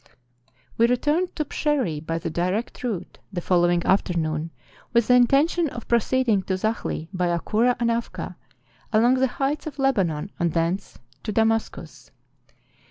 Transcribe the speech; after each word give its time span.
We 0.79 0.87
returned 0.87 1.35
to 1.35 1.45
Psherre, 1.45 2.01
by 2.03 2.17
the 2.17 2.31
direct 2.31 2.81
route, 2.83 3.19
the 3.31 3.39
following 3.39 3.85
afternoon, 3.85 4.49
with 4.93 5.07
the 5.07 5.13
intention 5.13 5.69
of 5.69 5.87
proceed¬ 5.87 6.27
ing 6.27 6.41
to 6.45 6.55
Zachli, 6.55 7.07
by 7.13 7.27
Akoura 7.27 7.75
and 7.79 7.91
Afka, 7.91 8.33
along 8.91 9.19
the 9.19 9.27
heights 9.27 9.67
of 9.67 9.77
Lebanon 9.77 10.31
and 10.39 10.53
thence 10.53 10.97
to 11.21 11.31
Damascus. 11.31 12.09